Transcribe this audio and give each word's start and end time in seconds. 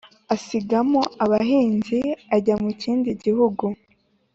asigamo 0.35 1.01
abahinzi 1.23 1.99
ajya 2.35 2.55
mu 2.63 2.71
kindi 2.81 3.09
gihugu 3.23 3.65